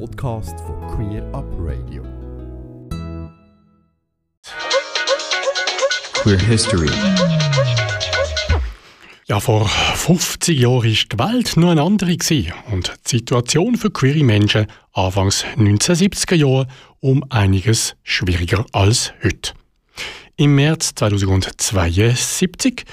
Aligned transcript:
Podcast 0.00 0.58
von 0.60 0.80
Queer 0.88 1.22
Up 1.32 1.44
Radio. 1.58 2.02
Queer 6.14 6.40
History. 6.40 6.90
Ja, 9.26 9.38
vor 9.38 9.68
50 9.68 10.58
Jahren 10.58 10.82
war 10.82 10.82
die 10.82 11.18
Welt 11.18 11.56
noch 11.56 11.70
eine 11.70 11.82
andere 11.82 12.16
gewesen 12.16 12.52
und 12.72 12.92
die 13.06 13.18
Situation 13.18 13.76
für 13.76 13.90
queere 13.90 14.24
Menschen 14.24 14.66
anfangs 14.92 15.44
1970er 15.56 16.34
Jahre 16.34 16.66
um 17.00 17.24
einiges 17.30 17.94
schwieriger 18.02 18.66
als 18.72 19.12
heute. 19.22 19.52
Im 20.36 20.56
März 20.56 20.96
2072 20.96 22.84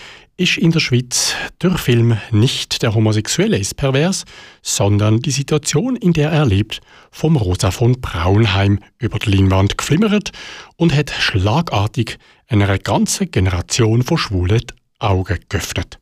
ist 0.42 0.58
in 0.58 0.72
der 0.72 0.80
Schweiz 0.80 1.36
der 1.62 1.78
Film 1.78 2.18
nicht 2.32 2.82
der 2.82 2.96
Homosexuelle 2.96 3.60
ist 3.60 3.78
pervers, 3.78 4.26
sondern 4.64 5.20
die 5.20 5.30
Situation, 5.30 5.96
in 5.96 6.14
der 6.14 6.32
er 6.32 6.48
lebt, 6.48 6.82
vom 7.12 7.36
Rosa 7.36 7.70
von 7.70 8.02
Braunheim 8.02 8.80
über 8.98 9.20
die 9.20 9.30
Leinwand 9.36 9.78
geflimmert 9.78 10.32
und 10.78 10.96
hat 10.96 11.12
schlagartig 11.12 12.18
einer 12.48 12.76
ganzen 12.80 13.30
Generation 13.30 14.02
von 14.02 14.18
Schwulen 14.18 14.62
die 14.62 14.74
Augen 15.00 15.38
geöffnet. 15.48 16.00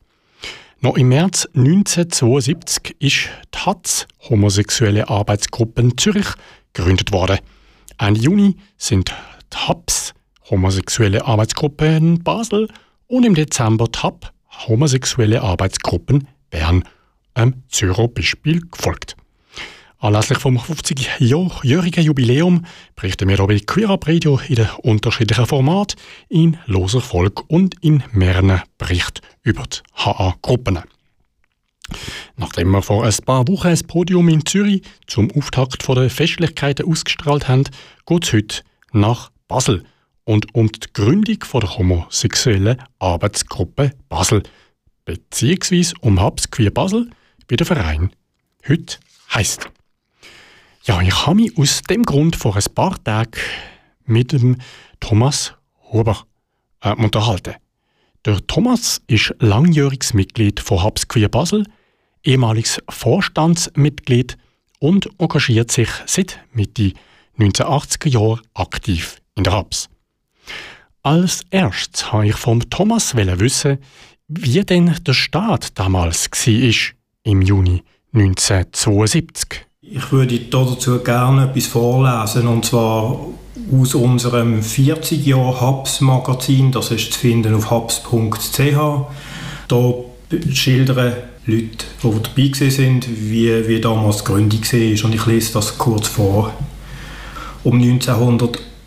Noch 0.80 0.96
im 0.96 1.08
März 1.08 1.46
1972 1.54 2.96
ist 2.98 3.28
die 3.54 3.58
HATS, 3.58 4.06
Homosexuelle 4.30 5.10
Arbeitsgruppen 5.10 5.98
Zürich, 5.98 6.28
gegründet 6.72 7.12
worden. 7.12 7.38
Ende 7.98 8.20
Juni 8.20 8.56
sind 8.78 9.12
die 9.52 9.56
HAPS, 9.58 10.14
Homosexuelle 10.48 11.26
Arbeitsgruppen 11.26 12.22
Basel, 12.22 12.68
und 13.10 13.26
im 13.26 13.34
Dezember 13.34 13.88
HAP, 13.96 14.32
Homosexuelle 14.68 15.42
Arbeitsgruppen 15.42 16.28
Bern, 16.48 16.84
einem 17.34 17.62
Zürcher 17.68 18.08
Beispiel 18.08 18.60
gefolgt. 18.70 19.16
Anlässlich 19.98 20.38
vom 20.38 20.56
50-jährigen 20.56 22.04
Jubiläum 22.04 22.64
berichten 22.94 23.28
wir 23.28 23.44
bei 23.46 23.58
Queer 23.58 23.90
Up 23.90 24.06
Radio 24.06 24.40
in 24.48 24.54
den 24.54 24.68
unterschiedlichen 24.82 25.46
Formaten 25.46 26.00
in 26.28 26.56
loser 26.66 27.00
Folge 27.00 27.42
und 27.48 27.74
in 27.82 28.02
mehreren 28.12 28.62
Berichten 28.78 29.20
über 29.42 29.64
die 29.64 29.78
HA-Gruppen. 29.96 30.78
Nachdem 32.36 32.70
wir 32.70 32.82
vor 32.82 33.04
ein 33.04 33.14
paar 33.26 33.46
Wochen 33.48 33.66
ein 33.66 33.86
Podium 33.88 34.28
in 34.28 34.46
Zürich 34.46 34.82
zum 35.06 35.30
Auftakt 35.32 35.86
der 35.88 36.08
Festlichkeiten 36.08 36.86
ausgestrahlt 36.86 37.48
haben, 37.48 37.64
geht 38.06 38.24
es 38.24 38.32
heute 38.32 38.62
nach 38.92 39.32
Basel 39.48 39.84
und 40.30 40.54
um 40.54 40.70
die 40.70 40.78
Gründung 40.92 41.40
der 41.40 41.76
homosexuellen 41.76 42.80
Arbeitsgruppe 43.00 43.90
Basel, 44.08 44.44
beziehungsweise 45.04 45.92
um 46.02 46.20
Habs 46.20 46.52
Queer 46.52 46.70
Basel, 46.70 47.10
wie 47.48 47.56
der 47.56 47.66
Verein 47.66 48.12
heute 48.68 48.98
heisst. 49.34 49.68
Ja, 50.84 51.00
ich 51.02 51.26
habe 51.26 51.34
mich 51.34 51.58
aus 51.58 51.82
dem 51.82 52.04
Grund 52.04 52.36
vor 52.36 52.54
ein 52.54 52.62
paar 52.76 53.02
Tagen 53.02 53.40
mit 54.04 54.30
dem 54.30 54.58
Thomas 55.00 55.54
Huber 55.90 56.24
äh, 56.80 56.94
unterhalten. 56.94 57.56
Der 58.24 58.38
Thomas 58.46 59.02
ist 59.08 59.34
langjähriges 59.40 60.14
Mitglied 60.14 60.60
von 60.60 60.84
Hubs 60.84 61.08
Queer 61.08 61.28
Basel, 61.28 61.66
ehemaliges 62.22 62.80
Vorstandsmitglied 62.88 64.36
und 64.78 65.08
engagiert 65.18 65.72
sich 65.72 65.90
seit 66.06 66.38
Mitte 66.52 66.92
1980er 67.36 68.08
Jahren 68.10 68.42
aktiv 68.54 69.20
in 69.34 69.42
der 69.42 69.58
Hubs. 69.58 69.88
Als 71.02 71.40
erstes 71.50 72.12
habe 72.12 72.28
ich 72.28 72.36
vom 72.36 72.68
Thomas 72.68 73.16
wissen, 73.16 73.78
wie 74.28 74.62
denn 74.64 74.94
der 75.06 75.14
Start 75.14 75.78
damals 75.78 76.30
war, 76.30 76.94
im 77.22 77.42
Juni 77.42 77.82
1972. 78.12 79.66
Ich 79.80 80.12
würde 80.12 80.38
dazu 80.38 81.02
gerne 81.02 81.44
etwas 81.44 81.66
vorlesen, 81.68 82.46
und 82.48 82.66
zwar 82.66 83.18
aus 83.72 83.94
unserem 83.94 84.62
40 84.62 85.24
Jahr 85.24 85.60
Hubs 85.60 86.02
Magazin, 86.02 86.70
das 86.70 86.90
ist 86.90 87.14
zu 87.14 87.18
finden 87.18 87.54
auf 87.54 87.70
hubs.ch. 87.70 88.60
Da 89.68 89.94
schildern 90.52 91.14
Leute, 91.46 91.86
die 92.02 92.22
dabei 92.52 92.70
sind, 92.70 93.08
wie, 93.08 93.66
wie 93.68 93.80
damals 93.80 94.18
die 94.18 94.24
Gründung 94.24 94.60
war. 94.60 95.04
Und 95.04 95.14
ich 95.14 95.26
lese 95.26 95.54
das 95.54 95.78
kurz 95.78 96.08
vor. 96.08 96.52
Um 97.64 97.80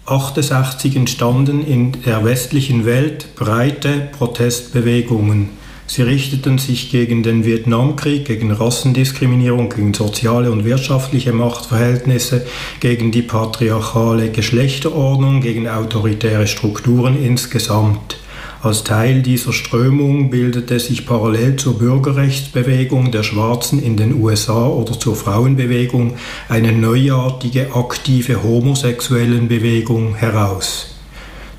1968 0.05 0.95
entstanden 0.95 1.65
in 1.65 1.93
der 2.03 2.25
westlichen 2.25 2.85
Welt 2.85 3.35
breite 3.35 4.09
Protestbewegungen 4.17 5.49
Sie 5.85 6.01
richteten 6.01 6.57
sich 6.57 6.89
gegen 6.91 7.23
den 7.23 7.45
Vietnamkrieg, 7.45 8.25
gegen 8.25 8.51
Rassendiskriminierung, 8.51 9.69
gegen 9.69 9.93
soziale 9.93 10.49
und 10.51 10.65
wirtschaftliche 10.65 11.33
Machtverhältnisse, 11.33 12.45
gegen 12.79 13.11
die 13.11 13.21
patriarchale 13.21 14.31
Geschlechterordnung, 14.31 15.41
gegen 15.41 15.67
autoritäre 15.67 16.47
Strukturen 16.47 17.21
insgesamt. 17.21 18.17
Als 18.63 18.85
Teil 18.85 19.21
dieser 19.21 19.51
Strömung 19.51 20.29
bildete 20.29 20.79
sich 20.79 21.05
parallel 21.05 21.57
zur 21.57 21.77
Bürgerrechtsbewegung 21.77 23.11
der 23.11 23.23
Schwarzen 23.23 23.83
in 23.83 23.97
den 23.97 24.21
USA 24.21 24.67
oder 24.67 24.97
zur 24.97 25.17
Frauenbewegung 25.17 26.13
eine 26.47 26.71
neuartige 26.71 27.75
aktive 27.75 28.41
homosexuellen 28.41 29.49
Bewegung 29.49 30.15
heraus. 30.15 30.95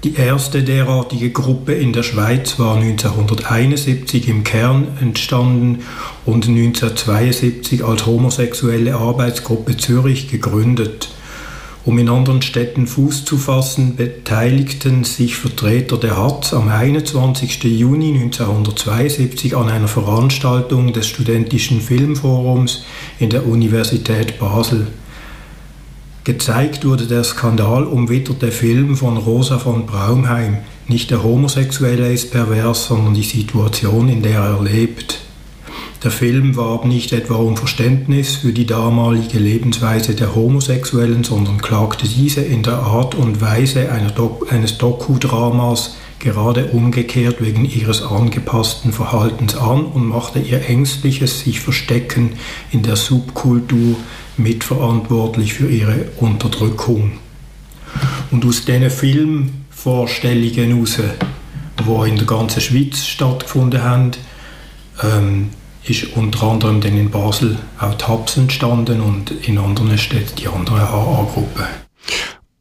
Die 0.02 0.14
erste 0.14 0.62
derartige 0.62 1.28
Gruppe 1.28 1.74
in 1.74 1.92
der 1.92 2.04
Schweiz 2.04 2.58
war 2.58 2.76
1971 2.76 4.26
im 4.26 4.42
Kern 4.42 4.96
entstanden 4.98 5.80
und 6.24 6.48
1972 6.48 7.84
als 7.84 8.06
homosexuelle 8.06 8.94
Arbeitsgruppe 8.94 9.76
Zürich 9.76 10.30
gegründet. 10.30 11.13
Um 11.86 11.98
in 11.98 12.08
anderen 12.08 12.40
Städten 12.40 12.86
Fuß 12.86 13.26
zu 13.26 13.36
fassen, 13.36 13.96
beteiligten 13.96 15.04
sich 15.04 15.36
Vertreter 15.36 15.98
der 15.98 16.16
HATZ 16.16 16.54
am 16.54 16.68
21. 16.68 17.62
Juni 17.64 18.14
1972 18.14 19.54
an 19.54 19.68
einer 19.68 19.88
Veranstaltung 19.88 20.94
des 20.94 21.06
Studentischen 21.06 21.82
Filmforums 21.82 22.84
in 23.18 23.28
der 23.28 23.46
Universität 23.46 24.38
Basel. 24.38 24.86
Gezeigt 26.24 26.86
wurde 26.86 27.04
der 27.04 27.22
skandalumwitterte 27.22 28.50
Film 28.50 28.96
von 28.96 29.18
Rosa 29.18 29.58
von 29.58 29.84
Braunheim. 29.84 30.56
Nicht 30.88 31.10
der 31.10 31.22
Homosexuelle 31.22 32.10
ist 32.10 32.30
pervers, 32.30 32.86
sondern 32.86 33.12
die 33.12 33.22
Situation, 33.22 34.08
in 34.08 34.22
der 34.22 34.40
er 34.40 34.62
lebt. 34.62 35.23
Der 36.04 36.10
Film 36.10 36.54
warb 36.54 36.84
nicht 36.84 37.12
etwa 37.14 37.36
um 37.36 37.56
Verständnis 37.56 38.36
für 38.36 38.52
die 38.52 38.66
damalige 38.66 39.38
Lebensweise 39.38 40.14
der 40.14 40.34
Homosexuellen, 40.34 41.24
sondern 41.24 41.62
klagte 41.62 42.06
diese 42.06 42.42
in 42.42 42.62
der 42.62 42.80
Art 42.80 43.14
und 43.14 43.40
Weise 43.40 43.90
eines 43.90 44.76
Doku-Dramas 44.76 45.96
gerade 46.18 46.66
umgekehrt 46.66 47.40
wegen 47.40 47.64
ihres 47.64 48.02
angepassten 48.02 48.92
Verhaltens 48.92 49.56
an 49.56 49.86
und 49.86 50.06
machte 50.06 50.40
ihr 50.40 50.68
ängstliches 50.68 51.40
sich 51.40 51.60
Verstecken 51.60 52.32
in 52.70 52.82
der 52.82 52.96
Subkultur 52.96 53.96
mitverantwortlich 54.36 55.54
für 55.54 55.70
ihre 55.70 56.10
Unterdrückung. 56.18 57.12
Und 58.30 58.44
aus 58.44 58.66
diesen 58.66 58.90
Filmvorstellungen 58.90 60.70
heraus, 60.70 60.98
die 61.78 62.08
in 62.10 62.16
der 62.16 62.26
ganzen 62.26 62.60
Schweiz 62.60 63.06
stattgefunden 63.06 63.82
haben, 63.82 64.10
ähm, 65.02 65.48
ist 65.86 66.16
unter 66.16 66.44
anderem 66.44 66.80
dann 66.80 66.96
in 66.96 67.10
Basel 67.10 67.58
auch 67.78 68.08
Hubs 68.08 68.36
entstanden 68.36 69.00
und 69.00 69.30
in 69.46 69.58
anderen 69.58 69.98
Städten 69.98 70.36
die 70.36 70.48
anderen 70.48 70.80
AA-Gruppen. 70.80 71.64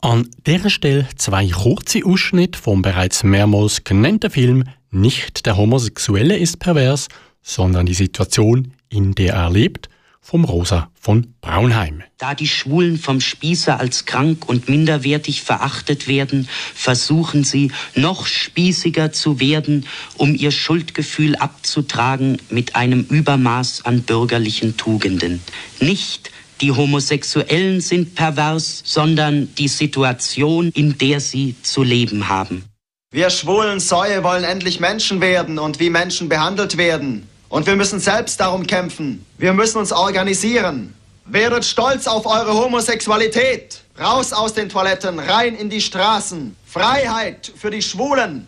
An 0.01 0.29
dieser 0.45 0.69
Stelle 0.69 1.07
zwei 1.15 1.47
kurze 1.47 2.01
Ausschnitte 2.05 2.59
vom 2.59 2.81
bereits 2.81 3.23
mehrmals 3.23 3.83
genannten 3.85 4.29
Film 4.29 4.65
Nicht 4.91 5.45
der 5.45 5.55
Homosexuelle 5.55 6.37
ist 6.37 6.59
pervers, 6.59 7.07
sondern 7.41 7.85
die 7.85 7.93
Situation, 7.93 8.73
in 8.89 9.15
der 9.15 9.35
er 9.35 9.49
lebt 9.49 9.89
vom 10.23 10.45
Rosa 10.45 10.89
von 10.99 11.35
Braunheim. 11.41 12.01
Da 12.17 12.33
die 12.33 12.47
Schwulen 12.47 12.97
vom 12.97 13.19
Spießer 13.19 13.79
als 13.79 14.05
krank 14.05 14.47
und 14.47 14.69
minderwertig 14.69 15.43
verachtet 15.43 16.07
werden, 16.07 16.47
versuchen 16.73 17.43
sie, 17.43 17.71
noch 17.93 18.25
spießiger 18.25 19.11
zu 19.11 19.41
werden, 19.41 19.85
um 20.17 20.33
ihr 20.33 20.51
Schuldgefühl 20.51 21.35
abzutragen 21.35 22.37
mit 22.49 22.77
einem 22.77 23.01
Übermaß 23.01 23.85
an 23.85 24.03
bürgerlichen 24.03 24.77
Tugenden. 24.77 25.41
Nicht 25.81 26.31
die 26.61 26.71
Homosexuellen 26.71 27.81
sind 27.81 28.15
pervers, 28.15 28.81
sondern 28.85 29.53
die 29.55 29.67
Situation, 29.67 30.69
in 30.69 30.97
der 30.97 31.19
sie 31.19 31.55
zu 31.61 31.83
leben 31.83 32.29
haben. 32.29 32.63
Wir 33.11 33.29
schwulen 33.29 33.81
Säue 33.81 34.23
wollen 34.23 34.45
endlich 34.45 34.79
Menschen 34.79 35.19
werden 35.19 35.59
und 35.59 35.79
wie 35.79 35.89
Menschen 35.89 36.29
behandelt 36.29 36.77
werden. 36.77 37.27
Und 37.53 37.67
wir 37.67 37.75
müssen 37.75 37.99
selbst 37.99 38.39
darum 38.39 38.65
kämpfen. 38.65 39.23
Wir 39.37 39.53
müssen 39.53 39.77
uns 39.77 39.91
organisieren. 39.91 40.95
Werdet 41.25 41.63
stolz 41.63 42.07
auf 42.07 42.25
eure 42.25 42.55
Homosexualität. 42.55 43.83
Raus 43.99 44.33
aus 44.33 44.55
den 44.55 44.69
Toiletten, 44.69 45.19
rein 45.19 45.55
in 45.55 45.69
die 45.69 45.79
Straßen. 45.79 46.55
Freiheit 46.65 47.53
für 47.55 47.69
die 47.69 47.83
Schwulen. 47.83 48.47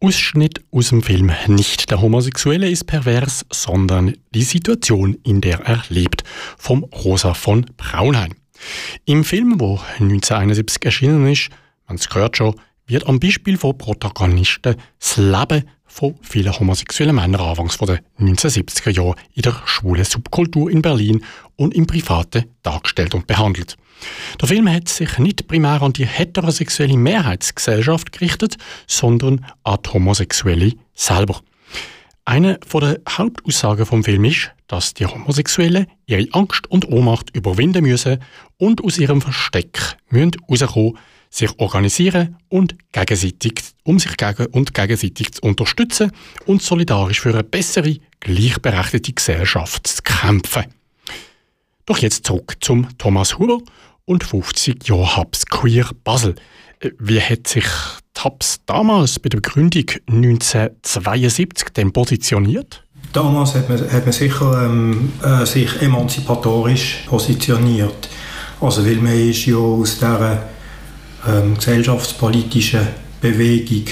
Ausschnitt 0.00 0.60
aus 0.72 0.88
dem 0.88 1.04
Film 1.04 1.30
Nicht 1.46 1.92
der 1.92 2.00
Homosexuelle 2.00 2.68
ist 2.68 2.88
pervers, 2.88 3.46
sondern 3.52 4.16
die 4.34 4.42
Situation, 4.42 5.16
in 5.22 5.40
der 5.40 5.60
er 5.60 5.84
lebt, 5.88 6.24
vom 6.58 6.82
Rosa 6.82 7.34
von 7.34 7.64
Braunheim. 7.76 8.34
Im 9.04 9.22
Film, 9.22 9.60
wo 9.60 9.78
1971 10.00 10.84
erschienen 10.84 11.28
ist, 11.28 11.50
man 11.86 11.96
es 11.96 12.08
gehört 12.08 12.36
schon, 12.36 12.56
wird 12.88 13.06
am 13.06 13.20
Beispiel 13.20 13.56
von 13.56 13.78
Protagonisten 13.78 14.74
das 14.98 15.16
Leben 15.16 15.68
von 15.90 16.14
vielen 16.22 16.56
homosexuellen 16.56 17.16
Männern 17.16 17.40
anfangs 17.40 17.76
den 17.78 17.98
1970er 18.18 18.90
Jahren 18.90 19.16
in 19.34 19.42
der 19.42 19.60
schwulen 19.66 20.04
Subkultur 20.04 20.70
in 20.70 20.82
Berlin 20.82 21.24
und 21.56 21.74
im 21.74 21.86
Privaten 21.86 22.44
dargestellt 22.62 23.14
und 23.14 23.26
behandelt. 23.26 23.76
Der 24.40 24.48
Film 24.48 24.70
hat 24.72 24.88
sich 24.88 25.18
nicht 25.18 25.48
primär 25.48 25.82
an 25.82 25.92
die 25.92 26.06
heterosexuelle 26.06 26.96
Mehrheitsgesellschaft 26.96 28.12
gerichtet, 28.12 28.56
sondern 28.86 29.44
an 29.64 29.78
die 29.84 29.90
Homosexuelle 29.90 30.72
selber. 30.94 31.40
Eine 32.24 32.60
der 32.72 33.00
Hauptaussagen 33.08 33.84
vom 33.84 34.04
Film 34.04 34.24
ist, 34.24 34.52
dass 34.68 34.94
die 34.94 35.06
Homosexuellen 35.06 35.86
ihre 36.06 36.28
Angst 36.32 36.70
und 36.70 36.88
Ohnmacht 36.88 37.34
überwinden 37.34 37.82
müssen 37.82 38.20
und 38.58 38.84
aus 38.84 38.98
ihrem 38.98 39.20
Versteck 39.20 39.96
müssen 40.08 40.36
rauskommen, 40.48 40.96
sich 41.30 41.58
organisieren 41.58 42.36
und 42.48 42.74
gegenseitig, 42.92 43.62
um 43.84 43.98
sich 43.98 44.16
gegen 44.16 44.46
und 44.46 44.74
gegenseitig 44.74 45.32
zu 45.32 45.42
unterstützen 45.42 46.12
und 46.44 46.60
solidarisch 46.60 47.20
für 47.20 47.30
eine 47.30 47.44
bessere, 47.44 47.96
gleichberechtigte 48.18 49.12
Gesellschaft 49.12 49.86
zu 49.86 50.02
kämpfen. 50.02 50.64
Doch 51.86 51.98
jetzt 51.98 52.26
zurück 52.26 52.56
zum 52.60 52.86
Thomas 52.98 53.38
Huber 53.38 53.58
und 54.04 54.24
50 54.24 54.88
Jahre 54.88 55.16
Hubs 55.16 55.46
Queer 55.46 55.88
Basel. 56.04 56.34
Äh, 56.80 56.90
wie 56.98 57.20
hat 57.20 57.46
sich 57.46 57.66
Hubs 58.22 58.60
damals 58.66 59.18
bei 59.18 59.28
der 59.28 59.40
Gründung 59.40 59.86
1972 60.08 61.70
denn 61.70 61.92
positioniert? 61.92 62.84
Damals 63.12 63.54
hat 63.54 63.68
man, 63.68 63.90
hat 63.90 64.04
man 64.04 64.12
sicher 64.12 64.66
ähm, 64.66 65.12
äh, 65.22 65.46
sich 65.46 65.80
emanzipatorisch 65.80 67.04
positioniert. 67.06 68.08
Also 68.60 68.84
weil 68.84 68.96
man 68.96 69.12
ist 69.12 69.46
ja 69.46 69.56
aus 69.56 69.98
dieser 69.98 70.48
ähm, 71.28 71.54
gesellschaftspolitischen 71.56 72.86
Bewegung 73.20 73.84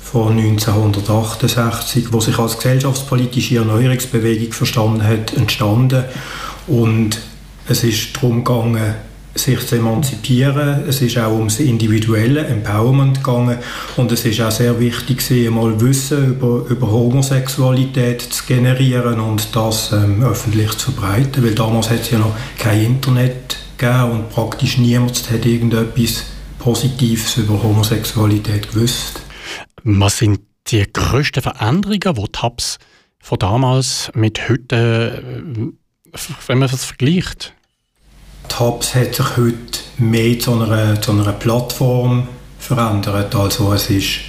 von 0.00 0.38
1968, 0.38 2.12
wo 2.12 2.20
sich 2.20 2.38
als 2.38 2.56
gesellschaftspolitische 2.56 3.56
Erneuerungsbewegung 3.56 4.52
verstanden 4.52 5.02
hat, 5.02 5.34
entstanden. 5.34 6.04
Und 6.66 7.18
es 7.68 7.84
ist 7.84 8.16
darum 8.16 8.44
gegangen, 8.44 8.94
sich 9.34 9.66
zu 9.66 9.76
emanzipieren. 9.76 10.84
Es 10.88 11.00
ist 11.00 11.18
auch 11.18 11.32
ums 11.32 11.60
individuelle 11.60 12.46
Empowerment 12.46 13.22
gegangen 13.22 13.58
und 13.96 14.10
es 14.10 14.24
ist 14.24 14.40
auch 14.40 14.50
sehr 14.50 14.80
wichtig, 14.80 15.22
mal 15.50 15.80
Wissen 15.80 16.30
über, 16.30 16.64
über 16.68 16.90
Homosexualität 16.90 18.22
zu 18.22 18.44
generieren 18.46 19.20
und 19.20 19.54
das 19.54 19.92
ähm, 19.92 20.22
öffentlich 20.22 20.72
zu 20.72 20.90
verbreiten, 20.90 21.44
weil 21.44 21.54
damals 21.54 21.90
hat 21.90 22.00
es 22.00 22.10
ja 22.10 22.18
noch 22.18 22.34
kein 22.58 22.84
Internet 22.84 23.58
gegeben 23.78 24.10
und 24.10 24.30
praktisch 24.30 24.78
niemand 24.78 25.30
hat 25.30 25.46
irgendetwas 25.46 26.24
Positives 26.58 27.36
über 27.36 27.62
Homosexualität 27.62 28.72
gewusst. 28.72 29.22
Was 29.84 30.18
sind 30.18 30.40
die 30.66 30.84
grössten 30.92 31.40
Veränderungen, 31.40 32.14
die 32.14 32.32
TAPS 32.32 32.78
von 33.20 33.38
damals 33.38 34.10
mit 34.14 34.48
heute, 34.48 35.22
äh, 35.24 36.18
wenn 36.46 36.58
man 36.58 36.68
das 36.68 36.84
vergleicht? 36.84 37.54
Hubs 38.58 38.94
hat 38.94 39.14
sich 39.14 39.36
heute 39.36 39.78
mehr 39.98 40.38
zu 40.38 40.60
einer, 40.60 41.00
zu 41.00 41.12
einer 41.12 41.32
Plattform 41.32 42.26
verändert. 42.58 43.34
Also 43.34 43.72
es 43.72 43.88
ist, 43.88 44.20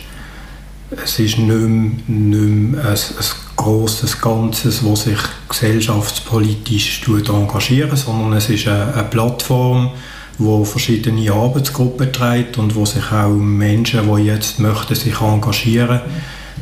es 0.92 1.20
ist 1.20 1.38
nicht 1.38 1.48
mehr, 1.48 1.58
nicht 1.58 2.08
mehr 2.08 2.82
ein, 2.82 2.92
ein 2.92 3.49
grosses 3.60 4.22
Ganzes, 4.22 4.82
das 4.86 5.04
sich 5.04 5.20
gesellschaftspolitisch 5.50 7.02
engagiert, 7.08 7.98
sondern 7.98 8.32
es 8.34 8.50
ist 8.50 8.68
eine, 8.70 8.94
eine 8.94 9.04
Plattform, 9.04 9.92
wo 10.38 10.64
verschiedene 10.64 11.30
Arbeitsgruppen 11.30 12.14
trägt 12.14 12.58
und 12.58 12.74
wo 12.76 12.86
sich 12.86 13.12
auch 13.12 13.28
Menschen, 13.28 14.16
die 14.16 14.24
jetzt 14.24 14.60
möchten 14.60 14.96
sich 14.96 15.20
engagieren 15.20 16.00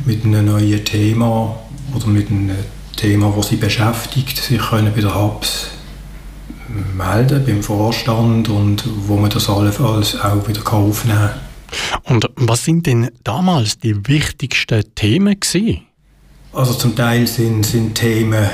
mit 0.06 0.24
einem 0.24 0.46
neuen 0.46 0.84
Thema 0.84 1.56
oder 1.94 2.08
mit 2.08 2.30
einem 2.30 2.56
Thema, 2.96 3.32
das 3.36 3.48
sie 3.48 3.56
beschäftigt, 3.56 4.36
sich 4.36 4.60
können 4.60 4.92
bei 4.92 5.00
der 5.00 5.14
Hubs 5.14 5.68
melden 6.96 7.44
beim 7.46 7.62
Vorstand 7.62 8.48
und 8.48 8.82
wo 9.06 9.16
man 9.16 9.30
das 9.30 9.48
allenfalls 9.48 10.20
auch 10.20 10.48
wieder 10.48 10.66
aufnehmen 10.72 11.30
kann. 11.30 12.12
Und 12.16 12.28
was 12.34 12.64
sind 12.64 12.86
denn 12.86 13.08
damals 13.22 13.78
die 13.78 14.08
wichtigsten 14.08 14.82
Themen 14.96 15.38
gewesen? 15.38 15.87
Also 16.52 16.74
zum 16.74 16.96
Teil 16.96 17.26
sind, 17.26 17.64
sind 17.64 17.94
Themen 17.94 18.48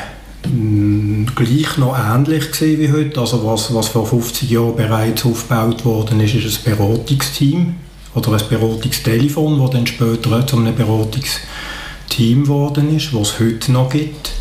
mh, 0.45 1.33
gleich 1.35 1.77
noch 1.79 1.97
ähnlich 1.97 2.51
gewesen 2.51 2.81
wie 2.81 2.93
heute. 2.93 3.21
Also 3.21 3.45
was, 3.45 3.73
was 3.75 3.89
vor 3.89 4.07
50 4.07 4.51
Jahren 4.51 4.77
bereits 4.77 5.25
aufgebaut 5.25 5.85
worden 5.85 6.21
ist, 6.21 6.35
ist 6.35 6.67
ein 6.67 6.77
Beratungsteam 6.77 7.77
oder 8.15 8.33
ein 8.33 8.49
Beratungstelefon, 8.49 9.61
das 9.61 9.71
dann 9.71 9.87
später 9.87 10.47
zu 10.47 10.57
einem 10.57 10.75
Beratungsteam 10.75 12.43
geworden 12.43 12.97
ist, 12.97 13.15
was 13.15 13.31
es 13.31 13.41
heute 13.41 13.73
noch 13.73 13.91
gibt. 13.91 14.33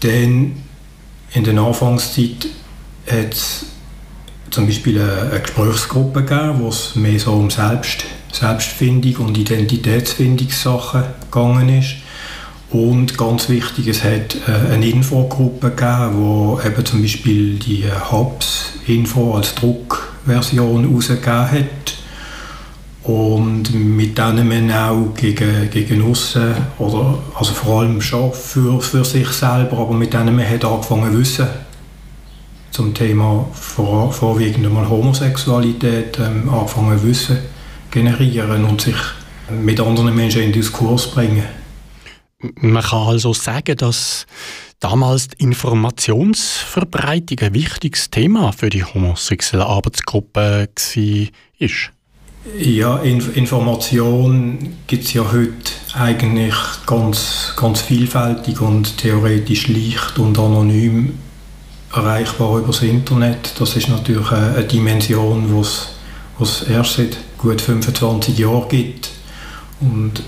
Dann 0.00 0.62
in 1.32 1.44
der 1.44 1.58
Anfangszeit 1.58 2.48
hat 3.06 3.32
es 3.32 3.66
zum 4.50 4.66
Beispiel 4.66 5.00
eine, 5.00 5.30
eine 5.30 5.40
Gesprächsgruppe 5.40 6.24
gegeben, 6.24 6.60
wo 6.60 6.68
es 6.68 6.94
mehr 6.94 7.18
so 7.18 7.32
um 7.32 7.50
Selbst, 7.50 8.04
Selbstfindung 8.32 9.26
und 9.26 9.38
Identitätsfindungssachen 9.38 11.04
gegangen 11.30 11.68
ist. 11.68 11.96
Und 12.70 13.16
ganz 13.16 13.48
wichtig, 13.48 13.88
es 13.88 14.04
hat 14.04 14.36
äh, 14.46 14.72
eine 14.74 14.88
Infogruppe 14.88 15.70
gegeben, 15.70 16.18
wo 16.18 16.60
eben 16.64 16.84
zum 16.84 17.00
Beispiel 17.00 17.54
die 17.54 17.84
Hubs-Info 18.10 19.34
als 19.34 19.54
Druckversion 19.54 20.86
herausgegeben 20.86 21.50
hat. 21.50 21.94
Und 23.04 23.72
mit 23.72 24.18
denen 24.18 24.48
man 24.48 24.70
auch 24.70 25.14
gegen, 25.16 25.70
gegen 25.70 26.02
aussen, 26.10 26.54
oder 26.78 27.18
also 27.34 27.54
vor 27.54 27.80
allem 27.80 28.02
schon 28.02 28.34
für, 28.34 28.82
für 28.82 29.02
sich 29.02 29.28
selber, 29.28 29.78
aber 29.78 29.94
mit 29.94 30.12
denen 30.12 30.36
man 30.36 30.46
hat 30.46 30.62
angefangen 30.62 31.18
Wissen 31.18 31.46
zum 32.70 32.92
Thema 32.92 33.46
vor, 33.54 34.12
vorwiegend 34.12 34.66
einmal 34.66 34.88
Homosexualität 34.90 36.18
ähm, 36.18 36.50
anfangen 36.50 37.02
Wissen 37.02 37.38
generieren 37.90 38.64
und 38.66 38.82
sich 38.82 38.94
mit 39.50 39.80
anderen 39.80 40.14
Menschen 40.14 40.42
in 40.42 40.52
Diskurs 40.52 41.10
bringen. 41.10 41.44
Man 42.40 42.82
kann 42.84 43.08
also 43.08 43.32
sagen, 43.32 43.76
dass 43.76 44.26
damals 44.78 45.26
die 45.28 45.42
Informationsverbreitung 45.42 47.40
ein 47.40 47.54
wichtiges 47.54 48.10
Thema 48.10 48.52
für 48.52 48.70
die 48.70 48.84
homosexuelle 48.84 49.66
Arbeitsgruppe 49.66 50.68
war. 51.58 51.68
Ja, 52.56 52.98
Inf 52.98 53.36
Information 53.36 54.76
gibt 54.86 55.04
es 55.04 55.14
ja 55.14 55.32
heute 55.32 55.72
eigentlich 55.94 56.54
ganz, 56.86 57.54
ganz 57.56 57.80
vielfältig 57.80 58.60
und 58.60 58.98
theoretisch 58.98 59.66
leicht 59.66 60.18
und 60.18 60.38
anonym 60.38 61.18
erreichbar 61.92 62.58
über 62.58 62.68
das 62.68 62.82
Internet. 62.82 63.54
Das 63.58 63.74
ist 63.74 63.88
natürlich 63.88 64.30
eine 64.30 64.62
Dimension, 64.62 65.48
die 65.48 66.42
es 66.42 66.62
erst 66.62 66.94
seit 66.94 67.18
gut 67.36 67.60
25 67.60 68.38
Jahren 68.38 68.68
gibt. 68.68 69.10
Und 69.80 70.22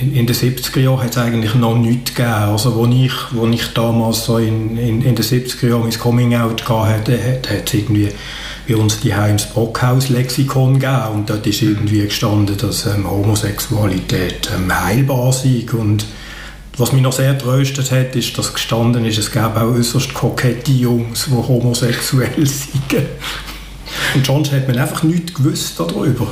in, 0.00 0.14
in 0.14 0.26
den 0.26 0.36
70er 0.36 0.80
Jahren 0.80 1.02
hat 1.02 1.10
es 1.10 1.18
eigentlich 1.18 1.54
noch 1.54 1.76
nichts 1.76 2.14
gegeben. 2.14 2.32
Also 2.32 2.74
wo 2.74 2.86
ich, 2.86 3.12
wo 3.32 3.46
ich 3.46 3.72
damals 3.74 4.24
so 4.24 4.38
in, 4.38 4.76
in, 4.76 5.02
in 5.02 5.14
den 5.14 5.24
70er 5.24 5.68
Jahren 5.68 5.82
mein 5.82 5.98
Coming-out 5.98 6.68
hatte, 6.68 7.18
hat, 7.18 7.48
es 7.50 7.74
irgendwie 7.74 8.08
bei 8.68 8.76
uns 8.76 9.00
die 9.00 9.14
Heims 9.14 9.46
Brockhaus-Lexikon 9.46 10.78
gegeben 10.78 11.14
und 11.14 11.30
dort 11.30 11.46
ist 11.46 11.62
irgendwie 11.62 12.04
gestanden, 12.04 12.56
dass 12.56 12.86
ähm, 12.86 13.08
Homosexualität 13.08 14.50
ähm, 14.54 14.70
heilbar 14.72 15.32
sei 15.32 15.64
und 15.72 16.04
was 16.76 16.92
mich 16.92 17.02
noch 17.02 17.12
sehr 17.12 17.36
tröstet 17.36 17.90
hat, 17.90 18.14
ist, 18.14 18.38
dass 18.38 18.54
gestanden 18.54 19.04
ist, 19.04 19.18
es 19.18 19.32
gäbe 19.32 19.56
auch 19.56 19.74
äußerst 19.74 20.14
kokette 20.14 20.70
Jungs, 20.70 21.24
die 21.26 21.32
homosexuell 21.32 22.30
sind. 22.46 23.08
Und 24.14 24.26
sonst 24.26 24.52
hat 24.52 24.68
man 24.68 24.78
einfach 24.78 25.02
nichts 25.02 25.34
gewusst 25.34 25.74
darüber. 25.80 26.28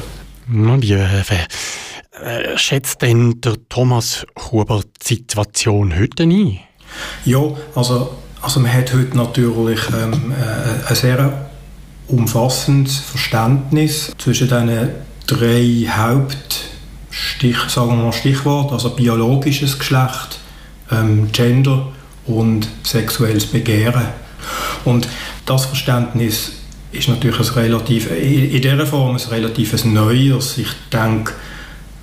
Wie 0.46 0.92
äh, 0.92 1.22
äh, 2.22 2.56
schätzt 2.56 3.02
denn 3.02 3.40
der 3.40 3.56
Thomas 3.68 4.26
Huber 4.50 4.82
die 5.00 5.14
Situation 5.14 5.98
heute 5.98 6.22
ein? 6.24 6.58
Ja, 7.24 7.40
also, 7.74 8.16
also 8.40 8.60
man 8.60 8.72
hat 8.72 8.92
heute 8.94 9.16
natürlich 9.16 9.80
ähm, 9.90 10.32
äh, 10.32 10.88
ein 10.88 10.94
sehr 10.94 11.50
umfassendes 12.08 12.98
Verständnis 12.98 14.12
zwischen 14.18 14.48
diesen 14.48 14.90
drei 15.26 15.86
Haupt 15.88 16.70
Stich, 17.10 17.56
sagen 17.68 17.96
wir 17.96 18.04
mal 18.04 18.12
Stichwort, 18.12 18.72
also 18.72 18.90
biologisches 18.90 19.78
Geschlecht, 19.78 20.38
ähm, 20.90 21.32
Gender 21.32 21.88
und 22.26 22.68
sexuelles 22.82 23.46
Begehren. 23.46 24.08
Und 24.84 25.08
das 25.46 25.64
Verständnis 25.64 26.52
ist 26.92 27.08
natürlich 27.08 27.38
ein 27.38 27.54
relativ, 27.54 28.10
in 28.10 28.60
dieser 28.60 28.86
Form 28.86 29.16
ein 29.16 29.22
relativ 29.30 29.82
neues. 29.84 30.58
Ich 30.58 30.68
denke, 30.92 31.32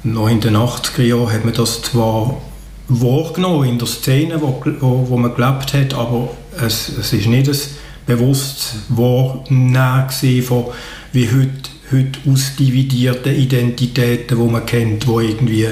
Noch 0.04 0.28
in 0.28 0.42
den 0.42 0.58
80er 0.58 1.04
Jahren 1.04 1.32
hat 1.32 1.46
man 1.46 1.54
das 1.54 1.82
zwar 1.82 2.42
wahrgenommen 2.90 3.70
in 3.70 3.78
der 3.78 3.88
Szene, 3.88 4.42
wo, 4.42 4.62
wo, 4.80 5.06
wo 5.10 5.18
man 5.18 5.34
gelebt 5.34 5.74
hat, 5.74 5.94
aber 5.94 6.30
es, 6.60 6.90
es 6.90 7.14
ist 7.14 7.28
nicht 7.28 7.48
ein 7.48 7.58
bewusstes 8.06 8.76
Wahrnehmen 8.90 10.10
von 10.42 10.66
wie 11.14 11.30
heute, 11.30 11.70
heute 11.92 12.20
ausdividierten 12.30 13.34
Identitäten, 13.34 14.38
die 14.38 14.52
man 14.52 14.66
kennt, 14.66 15.08
wo 15.08 15.22
irgendwie 15.22 15.70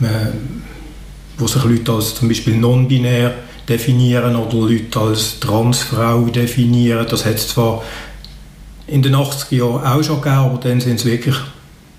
man, 0.00 0.32
wo 1.36 1.46
sich 1.46 1.62
Leute 1.62 1.92
als 1.92 2.16
zum 2.16 2.28
Beispiel 2.28 2.56
non-binär 2.56 3.32
definieren 3.68 4.34
oder 4.34 4.56
Leute 4.56 4.98
als 4.98 5.38
Transfrau 5.38 6.24
definieren. 6.24 7.06
Das 7.08 7.24
hat 7.24 7.36
es 7.36 7.48
zwar 7.48 7.82
in 8.88 9.02
den 9.02 9.14
80er 9.14 9.54
Jahren 9.54 9.86
auch 9.86 10.02
schon 10.02 10.20
gegeben, 10.20 10.36
aber 10.36 10.58
dann 10.58 10.80
sind 10.80 10.96
es 10.96 11.04
wirklich 11.04 11.36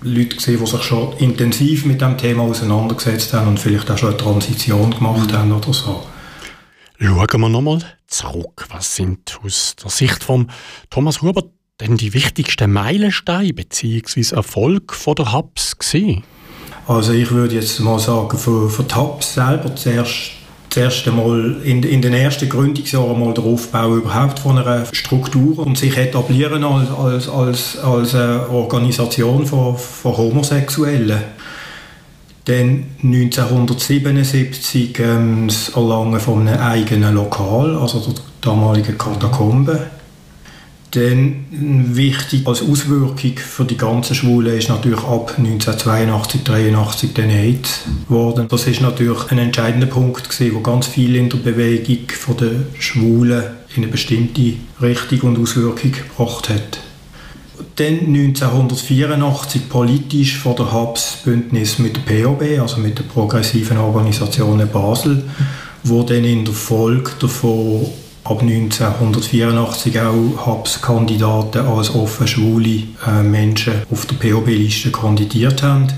Leute 0.02 0.36
gesehen, 0.36 0.58
die 0.60 0.66
sich 0.66 0.82
schon 0.82 1.12
intensiv 1.18 1.84
mit 1.84 2.00
dem 2.00 2.16
Thema 2.16 2.44
auseinandergesetzt 2.44 3.32
haben 3.34 3.48
und 3.48 3.60
vielleicht 3.60 3.90
auch 3.90 3.98
schon 3.98 4.10
eine 4.10 4.18
Transition 4.18 4.90
gemacht 4.90 5.30
mhm. 5.30 5.36
haben 5.36 5.52
oder 5.52 5.72
so. 5.72 6.06
Schauen 6.98 7.40
wir 7.40 7.48
nochmal 7.48 7.82
zurück. 8.06 8.66
Was 8.70 8.96
sind 8.96 9.38
aus 9.42 9.76
der 9.82 9.90
Sicht 9.90 10.22
von 10.22 10.50
Thomas 10.90 11.22
Huber 11.22 11.44
denn 11.80 11.96
die 11.96 12.12
wichtigsten 12.12 12.72
Meilensteine 12.72 13.54
bzw. 13.54 14.34
Erfolg 14.34 14.92
von 14.92 15.14
der 15.14 15.32
HAPS 15.32 15.78
gewesen? 15.78 16.24
Also 16.86 17.12
ich 17.12 17.30
würde 17.30 17.54
jetzt 17.54 17.80
mal 17.80 17.98
sagen, 17.98 18.36
für, 18.36 18.68
für 18.68 18.82
die 18.82 18.94
HAPS 18.94 19.34
selber 19.34 19.74
zuerst 19.76 20.32
das 20.70 20.76
erste 20.76 21.10
Mal 21.10 21.56
in, 21.64 21.82
in, 21.82 22.00
den 22.00 22.14
ersten 22.14 22.48
Gründungsjahren 22.48 23.18
mal 23.18 23.34
der 23.34 23.44
Aufbau 23.44 23.96
überhaupt 23.96 24.38
von 24.38 24.56
einer 24.56 24.86
Struktur 24.92 25.58
und 25.58 25.76
sich 25.76 25.96
etablieren 25.98 26.62
als, 26.62 26.90
als, 26.90 27.28
als, 27.28 27.78
als 27.78 28.14
eine 28.14 28.48
Organisation 28.48 29.46
von, 29.46 29.76
von 29.76 30.16
Homosexuellen. 30.16 31.22
Dann 32.44 32.84
1977 33.02 34.98
ähm, 35.00 35.48
das 35.48 35.70
Erlangen 35.70 36.20
von 36.20 36.46
einem 36.46 36.60
eigenen 36.60 37.14
Lokal, 37.14 37.76
also 37.76 38.00
der 38.00 38.14
damaligen 38.40 38.96
Katakombe. 38.96 39.90
Dann 40.92 41.46
wichtig 41.50 42.46
als 42.46 42.62
Auswirkung 42.62 43.36
für 43.36 43.64
die 43.64 43.76
ganzen 43.76 44.16
Schwulen 44.16 44.58
ist 44.58 44.68
natürlich 44.68 45.04
ab 45.04 45.34
1982, 45.38 46.42
83 46.42 47.14
dann 47.14 47.30
AIDS 47.30 47.82
geworden. 48.08 48.46
Das 48.48 48.66
ist 48.66 48.80
natürlich 48.80 49.30
ein 49.30 49.38
entscheidender 49.38 49.86
Punkt 49.86 50.28
gewesen, 50.28 50.54
wo 50.54 50.60
ganz 50.60 50.88
viel 50.88 51.14
in 51.14 51.28
der 51.28 51.38
Bewegung 51.38 52.08
von 52.08 52.36
den 52.36 52.66
Schwulen 52.78 53.44
in 53.76 53.84
eine 53.84 53.92
bestimmte 53.92 54.54
Richtung 54.82 55.30
und 55.30 55.38
Auswirkung 55.38 55.92
gebracht 55.92 56.48
hat. 56.48 56.80
Dann 57.76 57.98
1984 58.06 59.68
politisch 59.68 60.38
von 60.38 60.56
der 60.56 60.72
HABS 60.72 61.18
Bündnis 61.24 61.78
mit 61.78 61.96
der 61.96 62.00
POB, 62.00 62.60
also 62.60 62.80
mit 62.80 62.98
der 62.98 63.04
Progressiven 63.04 63.78
Organisation 63.78 64.60
Basel, 64.72 65.22
wo 65.84 66.02
dann 66.02 66.24
in 66.24 66.44
der 66.44 66.54
Folge 66.54 67.12
davon 67.20 67.86
ab 68.24 68.42
1984 68.42 70.00
auch 70.00 70.46
HAPS-Kandidaten 70.46 71.66
als 71.66 71.94
offen 71.94 72.26
schwule 72.26 72.82
äh, 73.06 73.22
Menschen 73.22 73.82
auf 73.90 74.06
der 74.06 74.16
POB-Liste 74.16 74.90
kandidiert 74.90 75.62
haben. 75.62 75.88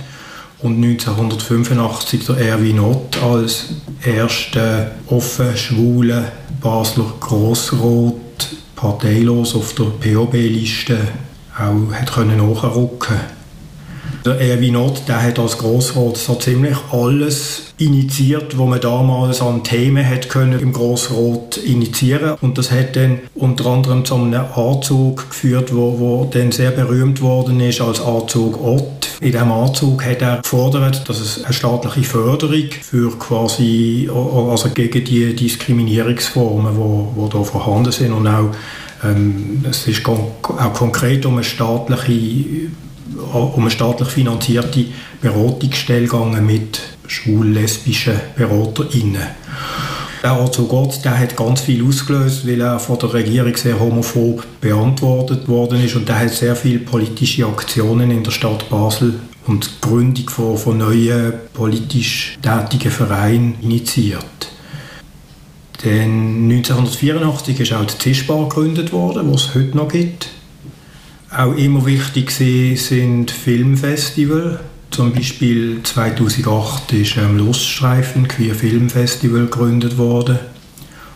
Und 0.61 0.77
1985 0.77 2.27
der 2.27 2.37
Erwin 2.39 2.79
Ott 2.79 3.21
als 3.21 3.71
erster 4.05 4.93
offen 5.09 5.57
schwule 5.57 6.31
Basler 6.61 7.13
Grossrot 7.19 8.15
parteilos 8.77 9.57
auf 9.57 9.75
der 9.75 9.85
POB-Liste 9.85 10.99
auch 11.59 11.93
hat 11.93 12.13
können 12.13 12.41
der 14.25 14.41
Erwin 14.41 14.77
Ott, 14.77 15.03
der 15.09 15.23
hat 15.23 15.39
als 15.39 15.59
Grossrat 15.59 16.17
so 16.17 16.35
ziemlich 16.37 16.77
alles 16.93 17.73
initiiert, 17.79 18.59
was 18.59 18.69
man 18.69 18.81
damals 18.81 19.41
an 19.41 19.65
Themen 19.65 20.09
hat 20.09 20.29
können 20.29 20.61
im 20.61 20.73
Grossrat 20.73 21.57
initiieren 21.57 22.37
und 22.41 22.59
das 22.59 22.71
hat 22.71 22.97
dann 22.97 23.21
unter 23.35 23.67
anderem 23.67 24.05
zu 24.05 24.15
einem 24.15 24.45
Anzug 24.55 25.31
geführt, 25.31 25.75
wo, 25.75 25.99
wo 25.99 26.25
dann 26.31 26.53
sehr 26.53 26.71
berühmt 26.71 27.21
worden 27.21 27.61
ist 27.61 27.81
als 27.81 28.01
Anzug 28.01 28.63
Ott. 28.63 29.09
In 29.21 29.33
diesem 29.33 29.53
Anzug 29.53 30.05
hat 30.05 30.23
er 30.23 30.39
gefordert, 30.39 31.09
dass 31.09 31.21
es 31.21 31.45
eine 31.45 31.53
staatliche 31.53 32.09
Förderung 32.09 32.71
für 32.83 33.11
quasi, 33.19 34.09
also 34.13 34.69
gegen 34.71 35.05
die 35.05 35.35
Diskriminierungsformen, 35.35 36.77
wo, 36.77 37.13
wo 37.15 37.29
da 37.29 37.43
vorhanden 37.43 37.93
sind 37.93 38.13
und 38.13 38.27
auch 38.27 38.51
ähm, 39.05 39.65
es 39.69 39.89
ist 39.89 40.07
auch 40.07 40.73
konkret 40.75 41.27
um 41.27 41.35
eine 41.35 41.45
staatliche 41.45 42.71
um 43.17 43.61
eine 43.61 43.71
staatlich 43.71 44.09
finanzierte 44.09 44.87
Beratungsstelle 45.21 46.07
gegangen 46.07 46.47
mit 46.47 46.81
schwul-lesbischen 47.07 48.21
BeraterInnen. 48.37 49.27
Der 50.23 50.31
Arzt 50.31 50.61
Gott, 50.69 51.05
der 51.05 51.19
hat 51.19 51.37
ganz 51.37 51.63
viel 51.63 51.85
ausgelöst, 51.85 52.47
weil 52.47 52.61
er 52.61 52.79
von 52.79 52.99
der 52.99 53.13
Regierung 53.13 53.57
sehr 53.57 53.81
homophob 53.81 54.47
beantwortet 54.61 55.49
worden 55.49 55.85
ist 55.85 55.97
und 55.97 56.09
der 56.09 56.21
hat 56.21 56.31
sehr 56.31 56.55
viele 56.55 56.79
politische 56.79 57.45
Aktionen 57.45 58.13
in 58.13 58.23
der 58.23 58.31
Stadt 58.31 58.71
Basel 58.71 59.19
und 59.49 59.67
die 59.67 59.81
Gründung 59.81 60.31
von, 60.31 60.57
von 60.57 60.79
neuen 60.79 61.33
politisch 61.53 62.39
tätigen 62.41 62.93
Vereinen 62.93 63.57
initiiert. 63.63 64.23
Dann 65.83 66.49
1984 66.49 67.59
ist 67.59 67.73
auch 67.73 67.85
die 67.85 67.99
Tischbar 67.99 68.49
gegründet 68.49 68.93
worden, 68.93 69.33
was 69.33 69.47
es 69.47 69.55
heute 69.57 69.77
noch 69.77 69.89
gibt. 69.89 70.29
Auch 71.35 71.55
immer 71.55 71.87
wichtig 71.87 72.31
sind 72.31 73.31
Filmfestival. 73.31 74.61
Zum 74.91 75.15
Beispiel 75.15 75.83
2008 75.83 76.93
ist 76.93 77.17
ähm, 77.17 77.39
Luststreifen 77.39 78.29
Queer 78.29 78.55
Filmfestival 78.55 79.47
gegründet 79.47 79.97
worden. 79.97 80.39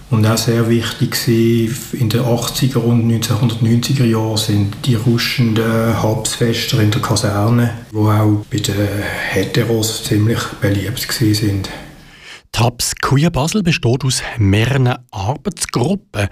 Und 0.09 0.25
auch 0.27 0.39
sehr 0.39 0.71
wichtig 0.71 1.17
in 1.29 2.09
den 2.09 2.23
80er 2.23 2.79
und 2.79 3.11
1990er 3.11 4.05
Jahren 4.05 4.37
sind 4.39 4.75
die 4.87 4.95
rauschenden 4.95 6.03
Habsfester 6.03 6.81
in 6.81 6.93
der 6.93 7.03
Kaserne, 7.03 7.75
wo 7.91 8.09
auch 8.09 8.47
bei 8.51 8.59
den 8.59 8.75
Heteros 9.31 10.05
ziemlich 10.05 10.41
beliebt 10.63 11.07
sind. 11.11 11.69
TAPS 12.57 12.95
Queer 13.03 13.29
Basel 13.29 13.63
besteht 13.63 14.03
aus 14.03 14.23
mehreren 14.39 14.95
Arbeitsgruppen. 15.11 16.29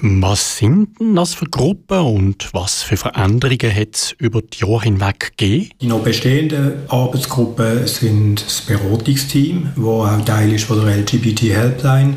Was 0.00 0.56
sind 0.56 0.98
denn 0.98 1.14
das 1.14 1.34
für 1.34 1.44
Gruppen 1.44 2.00
und 2.00 2.52
was 2.52 2.82
für 2.82 2.96
Veränderungen 2.96 3.72
hat 3.72 3.94
es 3.94 4.10
über 4.18 4.42
die 4.42 4.66
Jahre 4.66 4.82
hinweg 4.82 5.36
gegeben? 5.36 5.70
Die 5.80 5.86
noch 5.86 6.00
bestehenden 6.00 6.72
Arbeitsgruppen 6.88 7.86
sind 7.86 8.44
das 8.44 8.62
Beratungsteam, 8.62 9.68
das 9.76 9.84
auch 9.84 10.24
Teil 10.24 10.52
ist 10.52 10.64
von 10.64 10.84
der 10.84 10.96
LGBT 10.96 11.42
Helpline, 11.42 12.16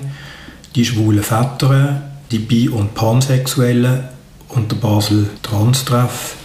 die 0.73 0.83
schwulen 0.83 1.21
Väter, 1.21 2.01
die 2.31 2.39
Bi- 2.39 2.67
und 2.67 2.95
Pansexuellen 2.95 4.05
und 4.49 4.71
der 4.71 4.77
Basel 4.77 5.29
Trans-Treff. 5.43 6.35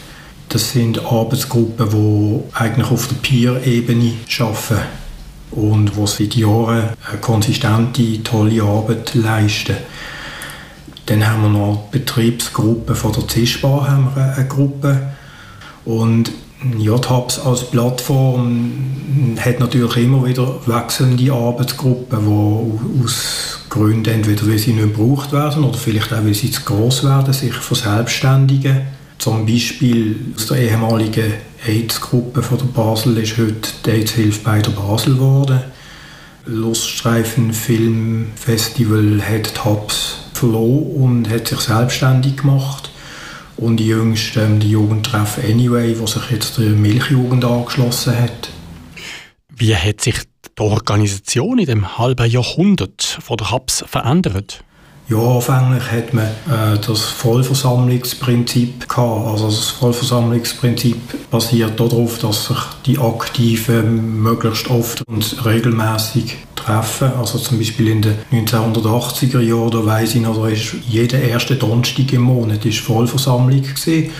Das 0.50 0.72
sind 0.72 1.02
Arbeitsgruppen, 1.02 1.88
die 1.88 2.58
eigentlich 2.58 2.90
auf 2.90 3.08
der 3.08 3.16
Peer-Ebene 3.16 4.12
arbeiten 4.38 5.05
und 5.50 5.96
wo 5.96 6.06
seit 6.06 6.34
Jahren 6.34 6.90
eine 7.10 7.20
konsistente, 7.20 8.22
tolle 8.22 8.62
Arbeit 8.62 9.14
leisten. 9.14 9.76
Dann 11.06 11.26
haben 11.26 11.42
wir 11.42 11.48
noch 11.48 11.88
die 11.92 11.98
Betriebsgruppe 11.98 12.94
von 12.94 13.12
der 13.12 13.28
CISPA, 13.28 13.88
haben 13.88 14.10
wir 14.14 14.34
eine 14.34 14.48
Gruppe. 14.48 15.10
Und 15.84 16.32
JHAPS 16.78 17.38
als 17.38 17.64
Plattform 17.70 18.72
hat 19.38 19.60
natürlich 19.60 19.96
immer 19.98 20.26
wieder 20.26 20.58
wechselnde 20.66 21.32
Arbeitsgruppen, 21.32 22.18
die 22.20 23.04
aus 23.04 23.60
Gründen 23.68 24.06
entweder 24.06 24.48
weil 24.48 24.58
sie 24.58 24.72
nicht 24.72 24.94
gebraucht 24.94 25.32
werden 25.32 25.64
oder 25.64 25.76
vielleicht 25.76 26.12
auch 26.12 26.24
weil 26.24 26.34
sie 26.34 26.50
zu 26.50 26.62
gross 26.62 27.04
werden, 27.04 27.32
sich 27.32 27.52
verselbstständigen. 27.52 28.82
Zum 29.18 29.46
Beispiel 29.46 30.16
aus 30.36 30.46
der 30.46 30.58
ehemaligen 30.58 31.32
AIDS-Gruppe 31.66 32.42
von 32.42 32.58
der 32.58 32.66
Basel 32.66 33.16
ist 33.18 33.38
heute 33.38 33.70
die 33.84 33.90
AIDS-Hilfe 33.90 34.40
bei 34.44 34.60
der 34.60 34.70
Basel 34.70 35.14
geworden. 35.14 35.60
Luststreifen 36.44 37.52
Filmfestival 37.52 39.20
hat 39.20 39.56
die 39.56 39.64
Hubs 39.64 40.18
verloren 40.32 40.92
und 40.92 41.28
hat 41.28 41.48
sich 41.48 41.60
selbstständig 41.60 42.36
gemacht. 42.36 42.90
Und 43.56 43.78
die 43.78 43.86
jüngste, 43.86 44.42
ähm, 44.42 44.60
die 44.60 44.70
Jugendtreff 44.70 45.38
Anyway, 45.38 45.98
wo 45.98 46.06
sich 46.06 46.30
jetzt 46.30 46.58
der 46.58 46.66
Milchjugend 46.66 47.44
angeschlossen 47.44 48.16
hat. 48.16 48.50
Wie 49.48 49.74
hat 49.74 50.02
sich 50.02 50.16
die 50.58 50.62
Organisation 50.62 51.58
in 51.58 51.66
dem 51.66 51.98
halben 51.98 52.30
Jahrhundert 52.30 53.02
von 53.02 53.38
der 53.38 53.50
Hubs 53.50 53.82
verändert? 53.86 54.62
Ja, 55.08 55.18
anfänglich 55.18 55.92
hat 55.92 56.14
man 56.14 56.24
äh, 56.24 56.78
das 56.84 57.02
Vollversammlungsprinzip 57.02 58.88
gehabt. 58.88 59.26
Also 59.28 59.46
das 59.46 59.68
Vollversammlungsprinzip 59.68 61.30
basiert 61.30 61.78
darauf, 61.78 62.18
dass 62.18 62.46
sich 62.46 62.58
die 62.86 62.98
Aktiven 62.98 64.20
möglichst 64.20 64.68
oft 64.68 65.02
und 65.06 65.44
regelmäßig 65.46 66.36
treffen. 66.56 67.12
Also 67.20 67.38
zum 67.38 67.58
Beispiel 67.58 67.86
in 67.88 68.02
den 68.02 68.16
1980er 68.32 69.38
Jahren, 69.38 69.70
da 69.70 69.86
weiss 69.86 70.16
ich 70.16 70.22
noch, 70.22 70.42
da 70.42 70.48
ist 70.48 70.74
jeder 70.88 71.20
erste 71.20 71.54
Donnerstag 71.54 72.12
im 72.12 72.22
Monat 72.22 72.66
ist 72.66 72.80
Vollversammlung 72.80 73.62
gewesen. 73.62 74.10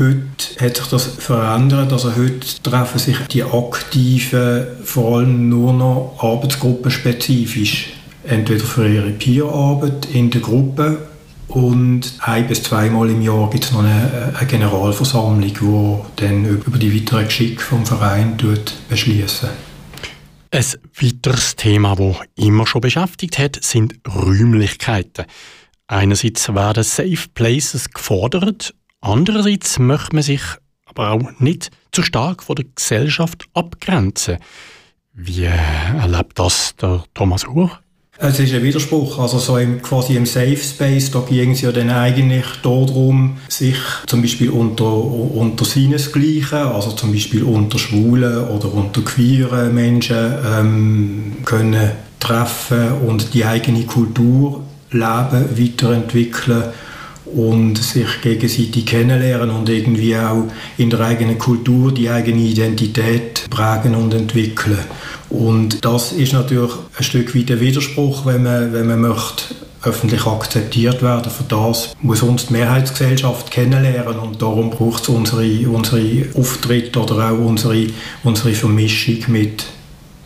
Heute 0.00 0.26
hat 0.60 0.76
sich 0.78 0.86
das 0.88 1.04
verändert. 1.04 1.92
Also 1.92 2.16
heute 2.16 2.40
treffen 2.64 2.98
sich 2.98 3.16
die 3.30 3.44
Aktiven 3.44 4.66
vor 4.82 5.18
allem 5.18 5.48
nur 5.48 5.72
noch 5.72 6.16
arbeitsgruppenspezifisch. 6.18 7.97
Entweder 8.28 8.64
für 8.64 8.86
ihre 8.86 9.10
Peerarbeit 9.10 10.06
in 10.12 10.30
der 10.30 10.42
Gruppe 10.42 11.08
und 11.48 12.12
ein 12.20 12.46
bis 12.46 12.62
zweimal 12.62 13.08
im 13.08 13.22
Jahr 13.22 13.48
gibt 13.48 13.64
es 13.64 13.72
noch 13.72 13.82
eine, 13.82 14.34
eine, 14.36 14.46
Generalversammlung, 14.46 15.40
die 15.40 16.22
dann 16.22 16.44
über 16.44 16.76
die 16.76 16.94
weiteren 16.94 17.24
Geschicke 17.24 17.62
vom 17.62 17.86
Verein 17.86 18.36
beschließen. 18.90 19.48
Ein 20.50 20.64
weiteres 21.00 21.56
Thema, 21.56 21.96
das 21.96 22.16
immer 22.36 22.66
schon 22.66 22.82
beschäftigt 22.82 23.38
hat, 23.38 23.58
sind 23.62 23.94
Räumlichkeiten. 24.06 25.24
Einerseits 25.86 26.54
werden 26.54 26.84
Safe 26.84 27.28
Places 27.32 27.88
gefordert, 27.88 28.74
andererseits 29.00 29.78
möchte 29.78 30.14
man 30.14 30.22
sich 30.22 30.42
aber 30.84 31.12
auch 31.12 31.30
nicht 31.38 31.70
zu 31.92 32.02
stark 32.02 32.42
von 32.42 32.56
der 32.56 32.66
Gesellschaft 32.74 33.46
abgrenzen. 33.54 34.36
Wie 35.14 35.44
erlebt 35.44 36.38
das 36.38 36.76
der 36.76 37.04
Thomas 37.14 37.46
Uhr? 37.46 37.78
Es 38.20 38.40
ist 38.40 38.52
ein 38.52 38.64
Widerspruch. 38.64 39.20
Also 39.20 39.38
so 39.38 39.58
im, 39.58 39.80
quasi 39.80 40.16
im 40.16 40.26
Safe 40.26 40.56
Space, 40.56 41.12
da 41.12 41.20
ging 41.20 41.52
es 41.52 41.60
ja 41.60 41.70
dann 41.70 41.88
eigentlich 41.88 42.46
darum, 42.64 43.36
sich 43.48 43.76
zum 44.06 44.22
Beispiel 44.22 44.50
unter, 44.50 44.92
unter 44.92 45.64
seinesgleichen, 45.64 46.58
also 46.58 46.90
zum 46.92 47.12
Beispiel 47.12 47.44
unter 47.44 47.78
Schwulen 47.78 48.48
oder 48.48 48.74
unter 48.74 49.02
queeren 49.02 49.72
Menschen 49.72 50.34
ähm, 50.44 51.36
können 51.44 51.92
treffen 52.18 52.92
und 53.06 53.34
die 53.34 53.44
eigene 53.44 53.84
Kultur 53.84 54.64
leben, 54.90 55.56
weiterentwickeln 55.56 56.64
und 57.34 57.76
sich 57.78 58.20
gegenseitig 58.22 58.86
kennenlernen 58.86 59.50
und 59.50 59.68
irgendwie 59.68 60.16
auch 60.16 60.44
in 60.76 60.90
der 60.90 61.00
eigenen 61.00 61.38
Kultur 61.38 61.92
die 61.92 62.08
eigene 62.08 62.40
Identität 62.40 63.46
prägen 63.50 63.94
und 63.94 64.14
entwickeln. 64.14 64.78
Und 65.30 65.84
das 65.84 66.12
ist 66.12 66.32
natürlich 66.32 66.72
ein 66.96 67.04
Stück 67.04 67.34
weit 67.34 67.50
ein 67.50 67.60
Widerspruch, 67.60 68.24
wenn 68.24 68.42
man, 68.42 68.72
wenn 68.72 68.86
man 68.86 69.00
möchte 69.00 69.54
öffentlich 69.82 70.26
akzeptiert 70.26 71.02
werden. 71.02 71.30
Für 71.30 71.44
das 71.44 71.94
muss 72.00 72.22
uns 72.22 72.46
die 72.46 72.54
Mehrheitsgesellschaft 72.54 73.50
kennenlernen 73.50 74.18
und 74.18 74.42
darum 74.42 74.70
braucht 74.70 75.02
es 75.02 75.08
unsere, 75.08 75.68
unsere 75.68 76.26
Auftritte 76.34 77.00
oder 77.00 77.30
auch 77.30 77.38
unsere, 77.38 77.86
unsere 78.24 78.54
Vermischung 78.54 79.18
mit, 79.28 79.66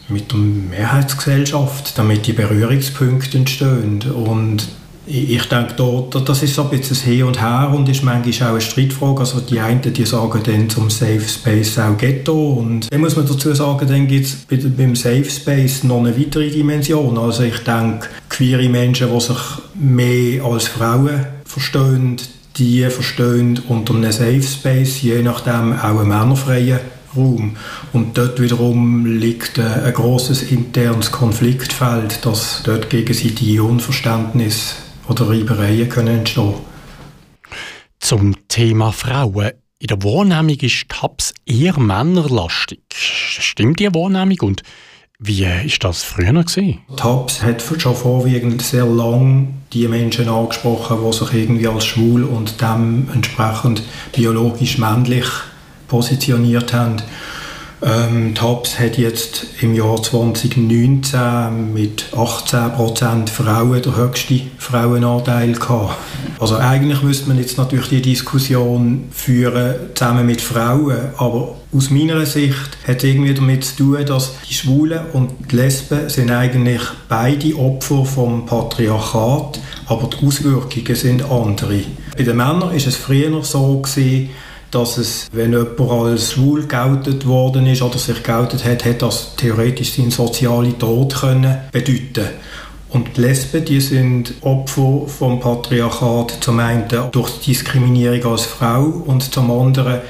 mit 0.08 0.32
der 0.32 0.38
Mehrheitsgesellschaft, 0.38 1.98
damit 1.98 2.26
die 2.26 2.32
Berührungspunkte 2.32 3.38
entstehen. 3.38 4.00
Und 4.02 4.68
ich 5.06 5.44
denke, 5.48 5.74
da, 5.76 6.20
das 6.20 6.42
ist 6.42 6.54
so 6.54 6.62
ein 6.62 6.70
bisschen 6.70 6.90
das 6.90 7.02
Hin 7.02 7.24
und 7.24 7.40
Her 7.40 7.72
und 7.74 7.88
ist 7.88 8.04
manchmal 8.04 8.48
auch 8.48 8.52
eine 8.52 8.60
Streitfrage. 8.60 9.20
Also 9.20 9.40
die 9.40 9.58
einen 9.58 9.80
die 9.82 10.04
sagen 10.04 10.40
dann 10.44 10.70
zum 10.70 10.90
Safe 10.90 11.20
Space 11.20 11.78
auch 11.78 11.96
Ghetto 11.96 12.52
und 12.52 12.92
dann 12.92 13.00
muss 13.00 13.16
man 13.16 13.26
dazu 13.26 13.52
sagen, 13.52 13.88
dann 13.88 14.06
gibt 14.06 14.26
es 14.26 14.36
beim 14.76 14.94
Safe 14.94 15.28
Space 15.28 15.82
noch 15.82 15.98
eine 15.98 16.18
weitere 16.18 16.50
Dimension. 16.50 17.18
Also 17.18 17.42
ich 17.42 17.58
denke, 17.58 18.08
queere 18.28 18.68
Menschen, 18.68 19.08
die 19.12 19.20
sich 19.20 19.38
mehr 19.74 20.44
als 20.44 20.68
Frauen 20.68 21.26
verstehen, 21.44 22.16
die 22.56 22.84
verstehen 22.84 23.60
unter 23.68 23.94
einem 23.94 24.12
Safe 24.12 24.42
Space, 24.42 25.02
je 25.02 25.22
nachdem 25.22 25.72
auch 25.72 25.98
einen 25.98 26.08
männerfreien 26.08 26.78
Raum. 27.16 27.56
Und 27.92 28.16
dort 28.16 28.40
wiederum 28.40 29.04
liegt 29.04 29.58
ein 29.58 29.92
großes 29.92 30.44
internes 30.44 31.10
Konfliktfeld, 31.10 32.24
dass 32.24 32.62
dort 32.64 32.88
gegenseitige 32.88 33.62
Unverständnis 33.62 34.76
oder 35.08 35.28
Reibereien 35.28 35.88
können 35.88 36.18
entstehen 36.18 36.54
Zum 38.00 38.36
Thema 38.48 38.92
Frauen. 38.92 39.52
In 39.78 39.88
der 39.88 40.02
Wahrnehmung 40.02 40.56
ist 40.60 40.88
TAPS 40.88 41.34
eher 41.44 41.78
männerlastig. 41.78 42.80
Stimmt 42.94 43.80
die 43.80 43.92
Wahrnehmung 43.92 44.38
und 44.40 44.62
wie 45.24 45.44
ist 45.44 45.84
das 45.84 46.02
früher 46.02 46.32
gewesen? 46.32 46.80
TAPS 46.96 47.42
hat 47.42 47.62
schon 47.62 47.94
vorwiegend 47.94 48.60
sehr 48.60 48.86
lang 48.86 49.54
die 49.72 49.86
Menschen 49.86 50.28
angesprochen, 50.28 50.98
die 51.04 51.12
sich 51.16 51.32
irgendwie 51.32 51.68
als 51.68 51.84
schwul 51.84 52.24
und 52.24 52.60
dementsprechend 52.60 53.82
biologisch 54.12 54.78
männlich 54.78 55.26
positioniert 55.86 56.72
haben. 56.72 56.96
Ähm, 57.84 58.32
TAPS 58.36 58.78
hat 58.78 58.96
jetzt 58.96 59.46
im 59.60 59.74
Jahr 59.74 60.00
2019 60.00 61.74
mit 61.74 62.04
18% 62.12 63.28
Frauen 63.28 63.82
der 63.82 63.96
höchste 63.96 64.40
Frauenanteil 64.56 65.52
gehabt. 65.54 65.96
Also 66.38 66.56
eigentlich 66.56 67.02
müsste 67.02 67.26
man 67.28 67.38
jetzt 67.38 67.58
natürlich 67.58 67.88
die 67.88 68.02
Diskussion 68.02 69.08
führen 69.10 69.74
zusammen 69.94 70.26
mit 70.26 70.40
Frauen, 70.40 71.10
aber 71.16 71.56
aus 71.74 71.90
meiner 71.90 72.24
Sicht 72.24 72.78
hat 72.86 72.98
es 72.98 73.04
irgendwie 73.04 73.34
damit 73.34 73.64
zu 73.64 73.76
tun, 73.76 74.06
dass 74.06 74.34
die 74.48 74.54
Schwulen 74.54 75.00
und 75.12 75.32
die 75.50 75.56
Lesben 75.56 76.08
sind 76.08 76.30
eigentlich 76.30 76.82
beide 77.08 77.56
Opfer 77.56 78.04
vom 78.04 78.46
Patriarchat, 78.46 79.58
aber 79.86 80.08
die 80.08 80.24
Auswirkungen 80.24 80.94
sind 80.94 81.28
andere. 81.28 81.80
Bei 82.16 82.22
den 82.22 82.36
Männern 82.36 82.72
ist 82.74 82.86
es 82.86 82.94
früher 82.94 83.42
so 83.42 83.80
gewesen, 83.80 84.30
dass 84.72 84.96
es, 84.98 85.28
wenn 85.32 85.52
jemand 85.52 85.80
als 85.80 86.32
schwul 86.32 86.66
geoutet 86.66 87.26
worden 87.26 87.66
ist 87.66 87.82
oder 87.82 87.98
sich 87.98 88.22
geoutet 88.22 88.64
hat, 88.64 88.84
hat 88.84 89.02
das 89.02 89.36
theoretisch 89.36 89.92
seinen 89.92 90.10
sozialen 90.10 90.78
Tod 90.78 91.14
können 91.14 91.58
bedeuten. 91.70 92.28
Und 92.88 93.16
die 93.16 93.20
Lesben, 93.20 93.64
die 93.64 93.80
sind 93.80 94.34
Opfer 94.40 95.06
vom 95.06 95.40
Patriarchat, 95.40 96.38
zum 96.40 96.58
einen 96.58 96.84
durch 97.10 97.40
Diskriminierung 97.40 98.32
als 98.32 98.44
Frau 98.44 98.82
und 98.82 99.32
zum 99.32 99.50
anderen 99.50 100.00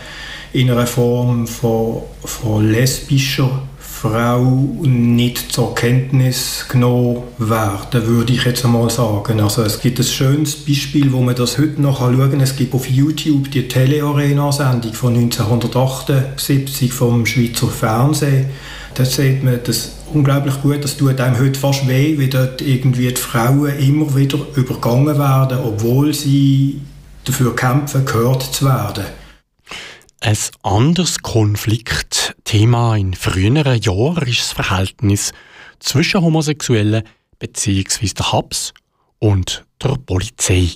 in 0.52 0.70
einer 0.70 0.86
Form 0.86 1.46
von, 1.46 2.02
von 2.24 2.70
lesbischer 2.70 3.62
Frau 4.02 4.58
nicht 4.82 5.52
zur 5.52 5.76
Kenntnis 5.76 6.66
genommen 6.68 7.22
werden, 7.38 8.04
würde 8.08 8.32
ich 8.32 8.44
jetzt 8.44 8.64
einmal 8.64 8.90
sagen. 8.90 9.40
Also 9.40 9.62
es 9.62 9.80
gibt 9.80 10.00
ein 10.00 10.04
schönes 10.04 10.56
Beispiel, 10.56 11.12
wo 11.12 11.20
man 11.20 11.36
das 11.36 11.56
heute 11.56 11.80
noch 11.80 12.00
schauen 12.00 12.32
kann. 12.32 12.40
Es 12.40 12.56
gibt 12.56 12.74
auf 12.74 12.90
YouTube 12.90 13.52
die 13.52 13.68
Telearena-Sendung 13.68 14.92
von 14.92 15.14
1978 15.14 16.92
vom 16.92 17.24
Schweizer 17.26 17.68
Fernsehen. 17.68 18.46
Da 18.94 19.04
sieht 19.04 19.44
man 19.44 19.60
das 19.62 19.92
unglaublich 20.12 20.60
gut. 20.62 20.82
Das 20.82 20.96
tut 20.96 21.20
einem 21.20 21.38
heute 21.38 21.60
fast 21.60 21.86
weh, 21.86 22.18
wie 22.18 22.26
dort 22.26 22.60
irgendwie 22.60 23.06
die 23.06 23.14
Frauen 23.14 23.78
immer 23.78 24.16
wieder 24.16 24.38
übergangen 24.56 25.16
werden, 25.16 25.58
obwohl 25.64 26.12
sie 26.12 26.80
dafür 27.22 27.54
kämpfen, 27.54 28.04
gehört 28.04 28.42
zu 28.42 28.64
werden. 28.64 29.04
Ein 30.24 30.36
anderes 30.62 31.18
Konfliktthema 31.20 32.94
in 32.94 33.12
früheren 33.14 33.80
Jahren 33.80 34.28
ist 34.28 34.38
das 34.38 34.52
Verhältnis 34.52 35.32
zwischen 35.80 36.22
Homosexuellen 36.22 37.02
bzw. 37.40 38.06
der 38.16 38.32
Habs 38.32 38.72
und 39.18 39.64
der 39.82 39.96
Polizei. 40.06 40.68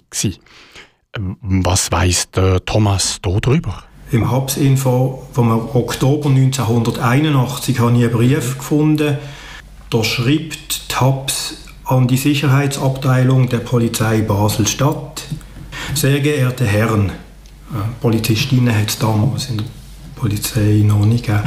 Was 1.15 1.93
weiß 1.93 2.33
der 2.33 2.65
Thomas 2.65 3.19
darüber? 3.23 3.85
Im 4.11 4.29
Habs-Info 4.29 5.29
vom 5.33 5.53
Oktober 5.77 6.29
1981 6.29 7.79
habe 7.79 7.97
ich 7.99 8.05
einen 8.05 8.11
Brief 8.11 8.59
gefunden. 8.59 9.17
Da 9.91 10.03
schreibt 10.03 10.91
die 10.91 10.97
Habs 10.97 11.59
an 11.85 12.09
die 12.09 12.17
Sicherheitsabteilung 12.17 13.49
der 13.49 13.59
Polizei 13.59 14.23
Basel-Stadt. 14.23 15.23
Sehr 15.95 16.19
geehrte 16.19 16.67
Herren, 16.67 17.13
Polizistinnen 18.01 18.75
hat 18.75 18.89
es 18.89 18.99
damals 18.99 19.51
in 19.51 19.59
der 19.59 19.67
Polizei 20.15 20.83
noch 20.85 21.05
nicht 21.05 21.27
gegeben. 21.27 21.45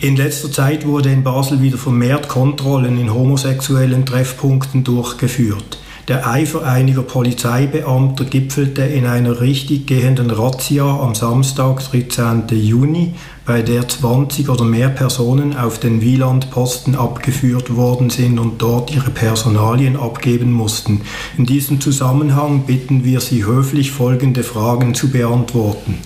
In 0.00 0.16
letzter 0.16 0.50
Zeit 0.52 0.86
wurde 0.86 1.10
in 1.10 1.24
Basel 1.24 1.62
wieder 1.62 1.78
vermehrt 1.78 2.28
Kontrollen 2.28 2.98
in 2.98 3.12
homosexuellen 3.12 4.04
Treffpunkten 4.04 4.84
durchgeführt. 4.84 5.78
Der 6.08 6.26
Eifer 6.28 6.64
einiger 6.64 7.02
Polizeibeamter 7.02 8.26
gipfelte 8.26 8.82
in 8.82 9.06
einer 9.06 9.40
richtig 9.40 9.86
gehenden 9.86 10.30
Razzia 10.30 10.84
am 10.84 11.14
Samstag, 11.14 11.80
13. 11.90 12.44
Juni, 12.50 13.14
bei 13.46 13.62
der 13.62 13.88
20 13.88 14.48
oder 14.48 14.64
mehr 14.64 14.88
Personen 14.88 15.56
auf 15.56 15.78
den 15.78 16.00
Wielandposten 16.00 16.96
abgeführt 16.96 17.76
worden 17.76 18.10
sind 18.10 18.40
und 18.40 18.60
dort 18.60 18.92
ihre 18.94 19.10
Personalien 19.10 19.96
abgeben 19.96 20.52
mussten. 20.52 21.02
In 21.38 21.46
diesem 21.46 21.80
Zusammenhang 21.80 22.64
bitten 22.66 23.04
wir 23.04 23.20
Sie 23.20 23.44
höflich 23.44 23.92
folgende 23.92 24.42
Fragen 24.42 24.94
zu 24.94 25.10
beantworten. 25.10 25.98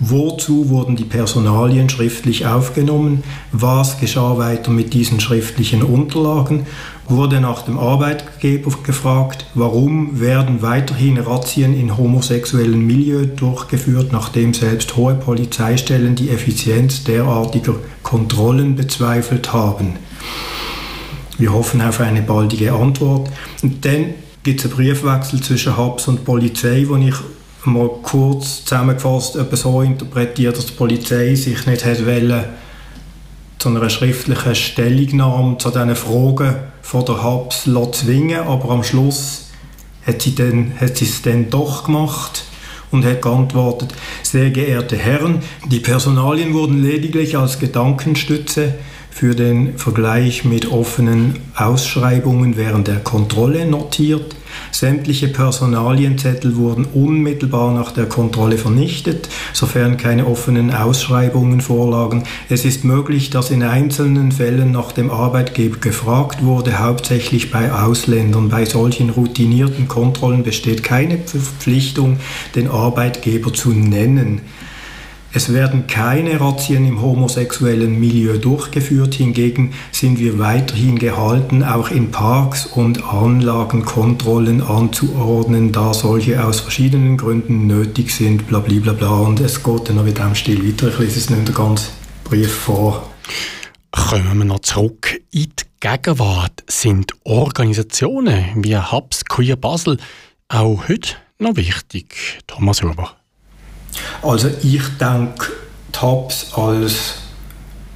Wozu 0.00 0.68
wurden 0.68 0.94
die 0.94 1.04
Personalien 1.04 1.88
schriftlich 1.88 2.46
aufgenommen? 2.46 3.24
Was 3.50 3.98
geschah 3.98 4.38
weiter 4.38 4.70
mit 4.70 4.94
diesen 4.94 5.18
schriftlichen 5.18 5.82
Unterlagen? 5.82 6.66
Wurde 7.08 7.40
nach 7.40 7.62
dem 7.62 7.78
Arbeitgeber 7.78 8.70
gefragt, 8.84 9.46
warum 9.54 10.20
werden 10.20 10.62
weiterhin 10.62 11.18
Razzien 11.18 11.78
in 11.78 11.96
homosexuellen 11.96 12.86
Milieu 12.86 13.26
durchgeführt, 13.26 14.12
nachdem 14.12 14.54
selbst 14.54 14.96
hohe 14.96 15.14
Polizeistellen 15.14 16.14
die 16.14 16.30
Effizienz 16.30 17.02
derartiger 17.02 17.74
Kontrollen 18.04 18.76
bezweifelt 18.76 19.52
haben? 19.52 19.96
Wir 21.38 21.52
hoffen 21.52 21.80
auf 21.82 22.00
eine 22.00 22.22
baldige 22.22 22.72
Antwort. 22.72 23.30
Und 23.62 23.84
dann 23.84 24.14
gibt 24.44 24.60
es 24.60 24.66
einen 24.66 24.76
Briefwechsel 24.76 25.40
zwischen 25.40 25.76
Habs 25.76 26.06
und 26.06 26.24
Polizei, 26.24 26.84
wo 26.88 26.96
ich 26.96 27.14
mal 27.64 27.90
kurz 28.02 28.64
zusammengefasst 28.64 29.36
etwa 29.36 29.56
so 29.56 29.82
interpretiert, 29.82 30.56
dass 30.56 30.66
die 30.66 30.72
Polizei 30.72 31.34
sich 31.34 31.66
nicht 31.66 31.84
hätte 31.84 32.06
wollen, 32.06 32.44
zu 33.58 33.68
einer 33.68 33.90
schriftlichen 33.90 34.54
Stellungnahme 34.54 35.58
zu 35.58 35.70
diesen 35.70 35.96
Fragen 35.96 36.54
von 36.82 37.04
der 37.04 37.22
Habs 37.22 37.68
zwingen 37.92 38.40
aber 38.40 38.70
am 38.70 38.84
Schluss 38.84 39.48
hat 40.06 40.22
sie, 40.22 40.34
dann, 40.34 40.72
hat 40.80 40.96
sie 40.96 41.04
es 41.04 41.22
dann 41.22 41.50
doch 41.50 41.84
gemacht 41.84 42.44
und 42.90 43.04
hat 43.04 43.20
geantwortet, 43.20 43.92
sehr 44.22 44.50
geehrte 44.50 44.96
Herren, 44.96 45.42
die 45.66 45.80
Personalien 45.80 46.54
wurden 46.54 46.82
lediglich 46.82 47.36
als 47.36 47.58
Gedankenstütze 47.58 48.74
für 49.18 49.34
den 49.34 49.76
Vergleich 49.76 50.44
mit 50.44 50.70
offenen 50.70 51.34
Ausschreibungen 51.56 52.56
während 52.56 52.86
der 52.86 53.00
Kontrolle 53.00 53.66
notiert. 53.66 54.36
Sämtliche 54.70 55.26
Personalienzettel 55.26 56.54
wurden 56.54 56.84
unmittelbar 56.84 57.74
nach 57.74 57.90
der 57.90 58.06
Kontrolle 58.06 58.58
vernichtet, 58.58 59.28
sofern 59.52 59.96
keine 59.96 60.24
offenen 60.24 60.72
Ausschreibungen 60.72 61.60
vorlagen. 61.60 62.22
Es 62.48 62.64
ist 62.64 62.84
möglich, 62.84 63.30
dass 63.30 63.50
in 63.50 63.64
einzelnen 63.64 64.30
Fällen 64.30 64.70
nach 64.70 64.92
dem 64.92 65.10
Arbeitgeber 65.10 65.78
gefragt 65.78 66.44
wurde, 66.44 66.78
hauptsächlich 66.78 67.50
bei 67.50 67.72
Ausländern. 67.72 68.50
Bei 68.50 68.66
solchen 68.66 69.10
routinierten 69.10 69.88
Kontrollen 69.88 70.44
besteht 70.44 70.84
keine 70.84 71.18
Verpflichtung, 71.18 72.20
den 72.54 72.68
Arbeitgeber 72.68 73.52
zu 73.52 73.70
nennen. 73.70 74.42
Es 75.38 75.52
werden 75.52 75.86
keine 75.86 76.40
Razzien 76.40 76.84
im 76.84 77.00
homosexuellen 77.00 78.00
Milieu 78.00 78.38
durchgeführt, 78.38 79.14
hingegen 79.14 79.72
sind 79.92 80.18
wir 80.18 80.40
weiterhin 80.40 80.98
gehalten, 80.98 81.62
auch 81.62 81.92
in 81.92 82.10
Parks 82.10 82.66
und 82.66 83.04
Anlagen 83.04 83.84
Kontrollen 83.84 84.60
anzuordnen, 84.60 85.70
da 85.70 85.94
solche 85.94 86.44
aus 86.44 86.58
verschiedenen 86.58 87.16
Gründen 87.16 87.68
nötig 87.68 88.10
sind, 88.10 88.48
bla 88.48 88.58
bla 88.58 88.80
bla 88.80 88.92
bla. 88.94 89.10
Und 89.10 89.38
es 89.38 89.62
geht 89.62 89.88
dann 89.88 89.94
noch 89.94 90.02
mit 90.02 90.18
dem 90.18 90.34
Stil 90.34 90.66
weiter, 90.66 90.88
ich 90.88 90.98
lese 90.98 91.20
es 91.20 91.30
nicht 91.30 91.46
den 91.46 91.54
ganzen 91.54 91.90
Brief 92.24 92.52
vor. 92.52 93.08
Kommen 93.92 94.38
wir 94.38 94.44
noch 94.44 94.58
zurück 94.58 95.20
in 95.30 95.52
die 95.56 95.64
Gegenwart. 95.78 96.64
Sind 96.66 97.12
Organisationen 97.22 98.44
wie 98.56 98.76
Hubs 98.76 99.24
Queer 99.24 99.54
Basel 99.54 99.98
auch 100.48 100.88
heute 100.88 101.10
noch 101.38 101.54
wichtig, 101.54 102.40
Thomas 102.48 102.82
Huber? 102.82 103.14
Also 104.22 104.48
ich 104.62 104.82
denke, 105.00 105.52
TAPS 105.92 106.52
als, 106.54 107.14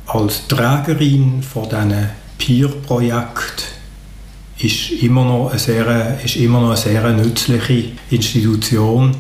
als 0.07 0.47
Trägerin 0.49 1.43
von 1.43 1.69
diesen 1.69 2.11
Peer-Projekten 2.39 3.65
ist 4.59 4.91
immer 5.03 5.25
noch 5.25 5.51
eine 5.51 5.59
sehr, 5.59 6.21
ist 6.25 6.37
immer 6.37 6.61
noch 6.61 6.69
eine 6.69 6.77
sehr 6.77 7.13
nützliche 7.13 7.93
Institution. 8.11 9.17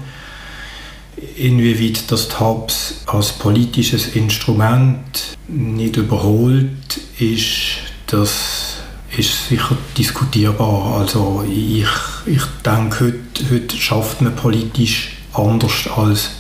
Inwieweit 1.36 2.10
das 2.10 2.28
TAPS 2.28 3.02
als 3.06 3.32
politisches 3.32 4.08
Instrument 4.16 5.36
nicht 5.48 5.96
überholt 5.96 7.00
ist, 7.18 7.78
das 8.06 8.78
ist 9.16 9.48
sicher 9.48 9.76
diskutierbar. 9.96 11.00
Also 11.00 11.44
ich, 11.48 11.86
ich 12.26 12.42
denke, 12.64 13.06
heute, 13.06 13.50
heute 13.52 13.76
schafft 13.76 14.20
man 14.22 14.34
politisch 14.34 15.12
anders 15.32 15.88
als 15.94 16.30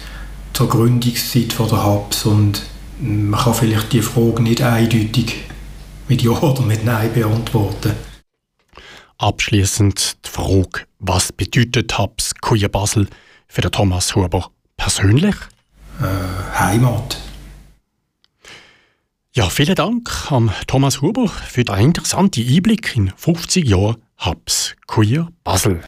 zur 0.52 0.68
Gründungszeit 0.68 1.52
von 1.52 1.68
der 1.68 1.84
HAPS 1.84 2.26
und 2.26 2.62
man 3.00 3.40
kann 3.40 3.54
vielleicht 3.54 3.92
die 3.92 4.02
Frage 4.02 4.42
nicht 4.42 4.62
eindeutig 4.62 5.44
mit 6.08 6.22
Ja 6.22 6.32
oder 6.32 6.62
mit 6.62 6.84
Nein 6.84 7.12
beantworten. 7.12 7.92
Abschließend 9.18 10.26
die 10.26 10.28
Frage, 10.28 10.86
was 10.98 11.32
bedeutet 11.32 11.96
HAPS 11.96 12.34
Queer 12.40 12.68
Basel 12.68 13.08
für 13.48 13.60
den 13.60 13.70
Thomas 13.70 14.14
Huber 14.14 14.50
persönlich? 14.76 15.34
Äh, 16.00 16.58
Heimat. 16.58 17.18
Ja, 19.34 19.48
vielen 19.48 19.74
Dank 19.74 20.30
an 20.30 20.50
Thomas 20.66 21.00
Huber 21.00 21.28
für 21.28 21.64
den 21.64 21.78
interessanten 21.78 22.46
Einblick 22.46 22.94
in 22.96 23.12
50 23.16 23.66
Jahre 23.66 23.96
HAPS 24.18 24.74
Queer 24.86 25.28
Basel. 25.42 25.80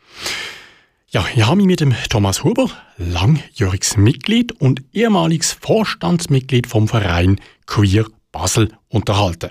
Ja, 1.14 1.24
ich 1.33 1.46
habe 1.46 1.59
mich 1.59 1.66
mit 1.66 1.79
dem 1.79 1.94
Thomas 2.11 2.42
Huber, 2.42 2.68
langjähriges 2.96 3.96
Mitglied 3.96 4.50
und 4.50 4.83
ehemaliges 4.92 5.53
Vorstandsmitglied 5.53 6.66
vom 6.66 6.88
Verein 6.88 7.40
Queer 7.66 8.07
Basel, 8.33 8.72
unterhalten. 8.88 9.50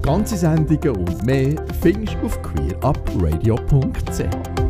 Ganze 0.00 0.38
Sendungen 0.38 1.06
und 1.06 1.26
mehr 1.26 1.62
findest 1.82 2.14
du 2.14 2.24
auf 2.24 2.40
queerupradio.ch. 2.40 4.67